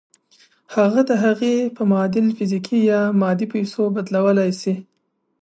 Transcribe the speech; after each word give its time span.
هغه 0.75 1.01
د 1.09 1.11
هغې 1.23 1.55
په 1.75 1.83
معادل 1.91 2.25
فزيکي 2.37 2.79
يا 2.91 3.01
مادي 3.21 3.45
پيسو 3.53 3.81
بدلولای 3.95 4.51
شئ. 4.61 4.75